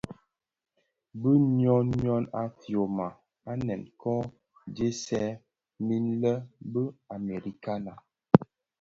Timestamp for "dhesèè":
4.75-5.27